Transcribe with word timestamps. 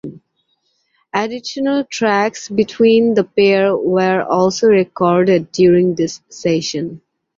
Additional 1.13 1.83
tracks 1.83 2.49
between 2.49 3.13
the 3.13 3.23
pair 3.23 3.77
were 3.77 4.23
also 4.27 4.65
recorded 4.65 5.51
during 5.51 5.93
this 5.93 6.21
session. 6.27 7.03